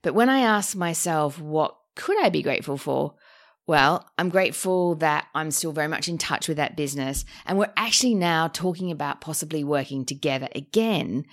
But 0.00 0.14
when 0.14 0.28
I 0.28 0.42
ask 0.42 0.76
myself, 0.76 1.40
what 1.40 1.76
could 1.96 2.22
I 2.22 2.28
be 2.28 2.42
grateful 2.42 2.76
for? 2.76 3.14
Well, 3.66 4.08
I'm 4.18 4.28
grateful 4.28 4.96
that 4.96 5.28
I'm 5.34 5.50
still 5.50 5.72
very 5.72 5.88
much 5.88 6.08
in 6.08 6.18
touch 6.18 6.48
with 6.48 6.56
that 6.56 6.76
business 6.76 7.24
and 7.46 7.58
we're 7.58 7.72
actually 7.76 8.14
now 8.14 8.48
talking 8.48 8.90
about 8.90 9.20
possibly 9.20 9.62
working 9.62 10.04
together 10.04 10.48
again. 10.54 11.24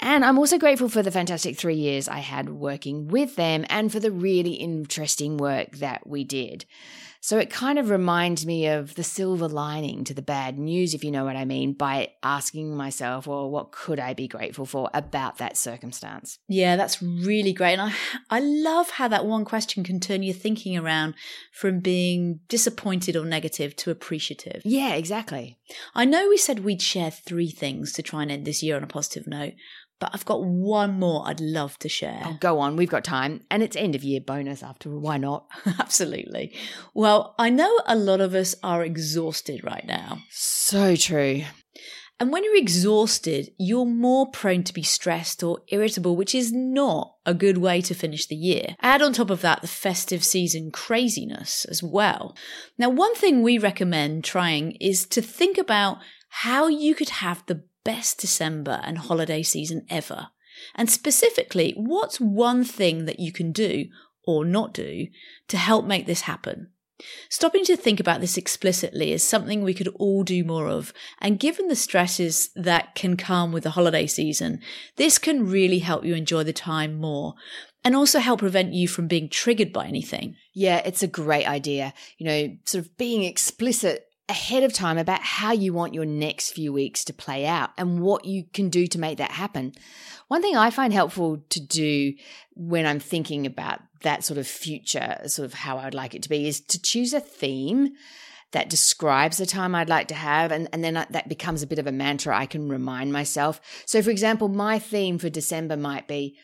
And 0.00 0.24
I'm 0.24 0.38
also 0.38 0.58
grateful 0.58 0.88
for 0.88 1.02
the 1.02 1.10
fantastic 1.10 1.56
three 1.56 1.76
years 1.76 2.08
I 2.08 2.18
had 2.18 2.50
working 2.50 3.08
with 3.08 3.36
them 3.36 3.64
and 3.68 3.90
for 3.90 4.00
the 4.00 4.12
really 4.12 4.54
interesting 4.54 5.36
work 5.36 5.76
that 5.76 6.06
we 6.06 6.24
did. 6.24 6.66
So 7.20 7.38
it 7.38 7.50
kind 7.50 7.78
of 7.78 7.90
reminds 7.90 8.46
me 8.46 8.68
of 8.68 8.94
the 8.94 9.02
silver 9.02 9.48
lining 9.48 10.04
to 10.04 10.14
the 10.14 10.22
bad 10.22 10.58
news, 10.58 10.94
if 10.94 11.02
you 11.02 11.10
know 11.10 11.24
what 11.24 11.36
I 11.36 11.44
mean, 11.44 11.72
by 11.72 12.12
asking 12.22 12.76
myself, 12.76 13.26
well, 13.26 13.50
what 13.50 13.72
could 13.72 13.98
I 13.98 14.14
be 14.14 14.28
grateful 14.28 14.66
for 14.66 14.88
about 14.94 15.38
that 15.38 15.56
circumstance? 15.56 16.38
Yeah, 16.48 16.76
that's 16.76 17.02
really 17.02 17.52
great. 17.52 17.78
And 17.78 17.82
I, 17.82 17.94
I 18.30 18.40
love 18.40 18.90
how 18.90 19.08
that 19.08 19.26
one 19.26 19.44
question 19.44 19.84
can 19.84 20.00
turn 20.00 20.22
your 20.22 20.34
thinking 20.34 20.76
around 20.76 21.14
from 21.52 21.80
being 21.80 22.40
disappointed 22.48 23.16
or 23.16 23.24
negative 23.24 23.74
to 23.76 23.90
appreciative. 23.90 24.62
Yeah, 24.64 24.94
exactly. 24.94 25.58
I 25.94 26.04
know 26.04 26.28
we 26.28 26.38
said 26.38 26.60
we'd 26.60 26.82
share 26.82 27.10
three 27.10 27.50
things 27.50 27.92
to 27.94 28.02
try 28.02 28.22
and 28.22 28.30
end 28.30 28.44
this 28.44 28.62
year 28.62 28.76
on 28.76 28.84
a 28.84 28.88
positive 28.88 29.26
note, 29.26 29.54
but 30.00 30.10
I've 30.12 30.24
got 30.24 30.44
one 30.44 30.98
more 30.98 31.26
I'd 31.26 31.40
love 31.40 31.78
to 31.80 31.88
share. 31.88 32.22
Oh, 32.24 32.36
go 32.40 32.58
on, 32.60 32.76
we've 32.76 32.88
got 32.88 33.04
time. 33.04 33.42
And 33.50 33.62
it's 33.62 33.76
end 33.76 33.94
of 33.94 34.04
year 34.04 34.20
bonus 34.20 34.62
after 34.62 34.92
all. 34.92 35.00
Why 35.00 35.18
not? 35.18 35.46
Absolutely. 35.78 36.54
Well, 36.94 37.34
I 37.38 37.50
know 37.50 37.80
a 37.86 37.96
lot 37.96 38.20
of 38.20 38.34
us 38.34 38.54
are 38.62 38.84
exhausted 38.84 39.64
right 39.64 39.86
now. 39.86 40.18
So 40.30 40.96
true. 40.96 41.42
And 42.20 42.32
when 42.32 42.42
you're 42.42 42.56
exhausted, 42.56 43.52
you're 43.58 43.86
more 43.86 44.28
prone 44.30 44.64
to 44.64 44.72
be 44.72 44.82
stressed 44.82 45.44
or 45.44 45.60
irritable, 45.68 46.16
which 46.16 46.34
is 46.34 46.52
not 46.52 47.14
a 47.24 47.32
good 47.32 47.58
way 47.58 47.80
to 47.82 47.94
finish 47.94 48.26
the 48.26 48.34
year. 48.34 48.74
Add 48.82 49.02
on 49.02 49.12
top 49.12 49.30
of 49.30 49.40
that 49.42 49.62
the 49.62 49.68
festive 49.68 50.24
season 50.24 50.72
craziness 50.72 51.64
as 51.66 51.80
well. 51.80 52.36
Now, 52.76 52.88
one 52.88 53.14
thing 53.14 53.42
we 53.42 53.56
recommend 53.56 54.24
trying 54.24 54.72
is 54.80 55.06
to 55.06 55.22
think 55.22 55.58
about 55.58 55.98
how 56.28 56.66
you 56.66 56.94
could 56.96 57.10
have 57.10 57.44
the 57.46 57.62
best 57.88 58.20
December 58.20 58.82
and 58.84 58.98
holiday 58.98 59.42
season 59.42 59.86
ever. 59.88 60.28
And 60.74 60.90
specifically, 60.90 61.72
what's 61.74 62.20
one 62.20 62.62
thing 62.62 63.06
that 63.06 63.18
you 63.18 63.32
can 63.32 63.50
do 63.50 63.86
or 64.26 64.44
not 64.44 64.74
do 64.74 65.06
to 65.48 65.56
help 65.56 65.86
make 65.86 66.04
this 66.04 66.20
happen? 66.22 66.68
Stopping 67.30 67.64
to 67.64 67.78
think 67.78 67.98
about 67.98 68.20
this 68.20 68.36
explicitly 68.36 69.10
is 69.12 69.22
something 69.22 69.62
we 69.62 69.72
could 69.72 69.88
all 69.94 70.22
do 70.22 70.44
more 70.44 70.68
of. 70.68 70.92
And 71.18 71.40
given 71.40 71.68
the 71.68 71.76
stresses 71.76 72.50
that 72.56 72.94
can 72.94 73.16
come 73.16 73.52
with 73.52 73.62
the 73.62 73.70
holiday 73.70 74.06
season, 74.06 74.60
this 74.96 75.16
can 75.16 75.48
really 75.48 75.78
help 75.78 76.04
you 76.04 76.14
enjoy 76.14 76.42
the 76.42 76.52
time 76.52 77.00
more 77.00 77.36
and 77.84 77.96
also 77.96 78.18
help 78.18 78.40
prevent 78.40 78.74
you 78.74 78.86
from 78.86 79.08
being 79.08 79.30
triggered 79.30 79.72
by 79.72 79.86
anything. 79.86 80.36
Yeah, 80.52 80.82
it's 80.84 81.02
a 81.02 81.06
great 81.08 81.48
idea. 81.48 81.94
You 82.18 82.26
know, 82.26 82.56
sort 82.66 82.84
of 82.84 82.98
being 82.98 83.24
explicit 83.24 84.07
ahead 84.28 84.62
of 84.62 84.72
time 84.72 84.98
about 84.98 85.22
how 85.22 85.52
you 85.52 85.72
want 85.72 85.94
your 85.94 86.04
next 86.04 86.50
few 86.50 86.72
weeks 86.72 87.04
to 87.04 87.12
play 87.12 87.46
out 87.46 87.70
and 87.78 88.00
what 88.00 88.24
you 88.24 88.44
can 88.52 88.68
do 88.68 88.86
to 88.86 88.98
make 88.98 89.18
that 89.18 89.30
happen. 89.30 89.72
One 90.28 90.42
thing 90.42 90.56
I 90.56 90.70
find 90.70 90.92
helpful 90.92 91.42
to 91.48 91.60
do 91.60 92.14
when 92.54 92.86
I'm 92.86 93.00
thinking 93.00 93.46
about 93.46 93.80
that 94.02 94.24
sort 94.24 94.38
of 94.38 94.46
future, 94.46 95.18
sort 95.26 95.46
of 95.46 95.54
how 95.54 95.78
I'd 95.78 95.94
like 95.94 96.14
it 96.14 96.22
to 96.24 96.28
be, 96.28 96.46
is 96.46 96.60
to 96.60 96.80
choose 96.80 97.14
a 97.14 97.20
theme 97.20 97.94
that 98.52 98.70
describes 98.70 99.38
the 99.38 99.46
time 99.46 99.74
I'd 99.74 99.88
like 99.88 100.08
to 100.08 100.14
have. 100.14 100.52
And, 100.52 100.68
and 100.72 100.84
then 100.84 100.94
that 100.94 101.28
becomes 101.28 101.62
a 101.62 101.66
bit 101.66 101.78
of 101.78 101.86
a 101.86 101.92
mantra 101.92 102.36
I 102.36 102.46
can 102.46 102.68
remind 102.68 103.12
myself. 103.12 103.60
So, 103.86 104.02
for 104.02 104.10
example, 104.10 104.48
my 104.48 104.78
theme 104.78 105.18
for 105.18 105.28
December 105.28 105.76
might 105.76 106.06
be 106.06 106.36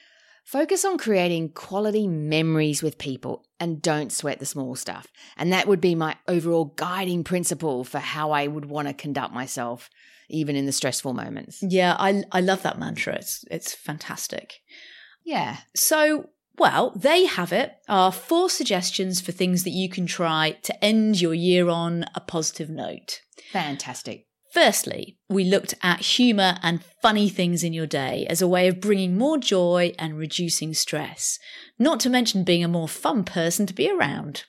focus 0.45 0.85
on 0.85 0.99
creating 0.99 1.51
quality 1.51 2.07
memories 2.07 2.83
with 2.83 2.99
people 2.99 3.45
and 3.59 3.83
don't 3.83 4.13
sweat 4.13 4.39
the 4.39 4.47
small 4.47 4.77
stuff. 4.77 5.09
And 5.37 5.53
that 5.53 5.67
would 5.67 5.81
be 5.81 5.95
my 5.95 6.17
overall 6.29 6.67
guiding 6.77 7.25
principle 7.25 7.85
for 7.85 7.99
how 7.99 8.31
I 8.31 8.47
would 8.47 8.67
want 8.67 8.89
to 8.89 8.95
conduct 8.95 9.33
myself 9.33 9.91
even 10.29 10.57
in 10.57 10.67
the 10.67 10.73
stressful 10.73 11.15
moments. 11.15 11.59
Yeah, 11.63 11.97
I 11.99 12.25
I 12.33 12.41
love 12.41 12.63
that 12.63 12.79
mantra. 12.79 13.15
It's 13.17 13.45
it's 13.51 13.75
fantastic. 13.75 14.61
Yeah. 15.25 15.59
So, 15.75 16.31
well, 16.59 16.93
there 16.95 17.17
you 17.17 17.29
have 17.29 17.53
it. 17.53 17.73
Our 17.89 18.13
four 18.13 18.51
suggestions 18.51 19.21
for 19.21 19.33
things 19.33 19.65
that 19.65 19.71
you 19.71 19.89
can 19.89 20.07
try 20.07 20.59
to 20.63 20.85
end 20.85 21.21
your 21.21 21.35
year 21.35 21.69
on 21.69 22.05
a 22.15 22.21
positive 22.21 22.69
note. 22.69 23.21
Fantastic. 23.53 24.27
Firstly, 24.55 25.19
we 25.29 25.43
looked 25.43 25.75
at 25.83 25.99
humour 25.99 26.59
and 26.63 26.85
funny 27.03 27.29
things 27.29 27.65
in 27.65 27.73
your 27.73 27.89
day 27.89 28.25
as 28.31 28.41
a 28.41 28.47
way 28.47 28.69
of 28.69 28.81
bringing 28.81 29.19
more 29.19 29.37
joy 29.37 29.93
and 29.99 30.17
reducing 30.17 30.75
stress, 30.75 31.41
not 31.77 31.99
to 32.01 32.09
mention 32.09 32.45
being 32.45 32.63
a 32.63 32.69
more 32.69 32.87
fun 32.87 33.25
person 33.25 33.67
to 33.67 33.75
be 33.75 33.91
around. 33.91 34.45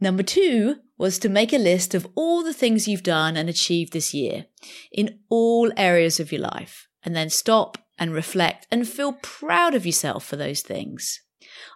Number 0.00 0.22
two 0.22 0.76
was 0.96 1.18
to 1.18 1.28
make 1.28 1.52
a 1.52 1.58
list 1.58 1.96
of 1.96 2.06
all 2.14 2.44
the 2.44 2.54
things 2.54 2.86
you've 2.86 3.02
done 3.02 3.36
and 3.36 3.48
achieved 3.48 3.92
this 3.92 4.14
year 4.14 4.46
in 4.92 5.18
all 5.28 5.72
areas 5.76 6.20
of 6.20 6.30
your 6.30 6.42
life, 6.42 6.86
and 7.02 7.16
then 7.16 7.28
stop 7.28 7.76
and 7.98 8.14
reflect 8.14 8.68
and 8.70 8.86
feel 8.86 9.14
proud 9.14 9.74
of 9.74 9.84
yourself 9.84 10.24
for 10.24 10.36
those 10.36 10.60
things. 10.60 11.20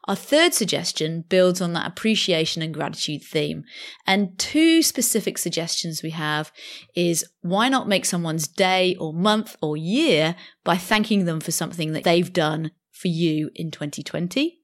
Our 0.07 0.17
third 0.17 0.55
suggestion 0.55 1.25
builds 1.29 1.61
on 1.61 1.73
that 1.75 1.87
appreciation 1.87 2.63
and 2.63 2.73
gratitude 2.73 3.23
theme. 3.23 3.65
And 4.07 4.39
two 4.39 4.83
specific 4.83 5.39
suggestions 5.39 6.03
we 6.03 6.11
have 6.11 6.53
is 6.95 7.25
why 7.43 7.69
not 7.69 7.89
make 7.89 8.05
someone's 8.05 8.49
day 8.49 8.97
or 8.99 9.13
month 9.13 9.57
or 9.61 9.77
year 9.77 10.35
by 10.65 10.77
thanking 10.77 11.25
them 11.25 11.41
for 11.41 11.53
something 11.53 11.93
that 11.93 12.05
they've 12.05 12.33
done 12.33 12.71
for 12.93 13.09
you 13.09 13.51
in 13.55 13.71
2020? 13.71 14.59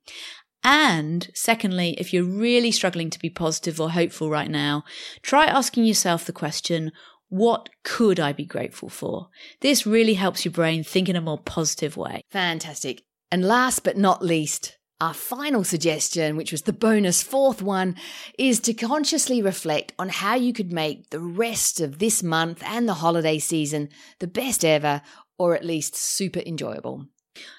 And 0.64 1.28
secondly, 1.34 1.94
if 1.98 2.14
you're 2.14 2.24
really 2.24 2.70
struggling 2.70 3.10
to 3.10 3.18
be 3.18 3.28
positive 3.28 3.78
or 3.78 3.90
hopeful 3.90 4.30
right 4.30 4.50
now, 4.50 4.84
try 5.20 5.44
asking 5.44 5.84
yourself 5.84 6.24
the 6.24 6.32
question, 6.32 6.90
what 7.28 7.68
could 7.82 8.18
I 8.18 8.32
be 8.32 8.46
grateful 8.46 8.88
for? 8.88 9.28
This 9.60 9.86
really 9.86 10.14
helps 10.14 10.44
your 10.44 10.52
brain 10.52 10.82
think 10.84 11.08
in 11.08 11.16
a 11.16 11.20
more 11.20 11.38
positive 11.38 11.96
way. 11.96 12.22
Fantastic. 12.30 13.02
And 13.30 13.44
last 13.44 13.84
but 13.84 13.96
not 13.96 14.24
least, 14.24 14.78
our 15.00 15.14
final 15.14 15.64
suggestion, 15.64 16.36
which 16.36 16.52
was 16.52 16.62
the 16.62 16.72
bonus 16.72 17.22
fourth 17.22 17.60
one, 17.60 17.96
is 18.38 18.60
to 18.60 18.74
consciously 18.74 19.42
reflect 19.42 19.92
on 19.98 20.08
how 20.08 20.34
you 20.34 20.52
could 20.52 20.72
make 20.72 21.10
the 21.10 21.20
rest 21.20 21.80
of 21.80 21.98
this 21.98 22.22
month 22.22 22.62
and 22.64 22.88
the 22.88 22.94
holiday 22.94 23.38
season 23.38 23.88
the 24.20 24.26
best 24.26 24.64
ever, 24.64 25.02
or 25.38 25.54
at 25.54 25.64
least 25.64 25.96
super 25.96 26.40
enjoyable. 26.46 27.06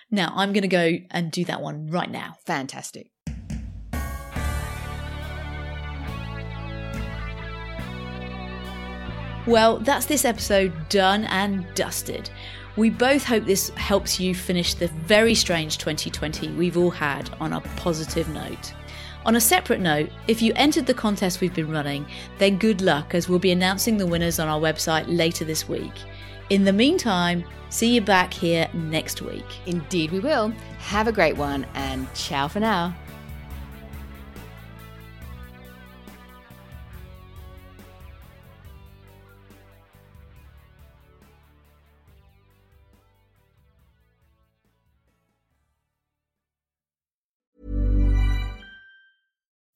Now, 0.10 0.32
I'm 0.36 0.54
going 0.54 0.62
to 0.62 0.68
go 0.68 0.94
and 1.12 1.32
do 1.32 1.44
that 1.46 1.62
one 1.62 1.88
right 1.88 2.10
now. 2.10 2.36
Fantastic. 2.46 3.12
Well, 9.46 9.80
that's 9.80 10.08
this 10.08 10.25
episode 10.25 10.74
done 10.89 11.25
and 11.25 11.68
dusted. 11.75 12.30
We 12.77 12.89
both 12.89 13.24
hope 13.24 13.46
this 13.46 13.70
helps 13.70 14.20
you 14.20 14.36
finish 14.36 14.74
the 14.74 14.88
very 14.88 15.34
strange 15.34 15.77
2020 15.77 16.50
we've 16.50 16.77
all 16.77 16.91
had 16.91 17.29
on 17.39 17.53
a 17.53 17.62
positive 17.62 18.27
note. 18.29 18.74
On 19.25 19.38
a 19.38 19.41
separate 19.41 19.79
note, 19.79 20.10
if 20.27 20.41
you 20.41 20.51
entered 20.55 20.86
the 20.86 20.94
contest 20.94 21.39
we've 21.39 21.53
been 21.53 21.72
running, 21.72 22.05
then 22.38 22.58
good 22.58 22.82
luck 22.82 23.15
as 23.15 23.29
we'll 23.29 23.39
be 23.39 23.51
announcing 23.51 23.98
the 23.98 24.05
winners 24.05 24.39
on 24.39 24.50
our 24.50 24.60
website 24.60 25.05
later 25.08 25.46
this 25.46 25.70
week. 25.70 25.94
In 26.50 26.65
the 26.65 26.74
meantime, 26.74 27.44
see 27.70 27.96
you 27.96 28.01
back 28.01 28.34
here 28.34 28.67
next 28.74 29.22
week. 29.22 29.46
Indeed, 29.65 30.12
we 30.12 30.20
will. 30.20 30.50
Have 30.79 31.08
a 31.08 31.13
great 31.13 31.38
one 31.38 31.65
and 31.73 32.13
ciao 32.13 32.47
for 32.47 32.60
now. 32.60 32.93